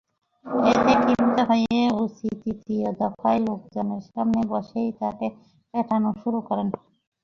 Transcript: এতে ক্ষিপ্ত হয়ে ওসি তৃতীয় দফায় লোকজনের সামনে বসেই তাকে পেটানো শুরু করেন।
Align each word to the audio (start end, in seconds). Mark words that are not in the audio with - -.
এতে 0.71 0.93
ক্ষিপ্ত 1.01 1.37
হয়ে 1.49 1.79
ওসি 1.97 2.29
তৃতীয় 2.41 2.87
দফায় 2.99 3.39
লোকজনের 3.47 4.03
সামনে 4.09 4.41
বসেই 4.51 4.89
তাকে 4.99 5.27
পেটানো 5.73 6.09
শুরু 6.21 6.39
করেন। 6.47 6.67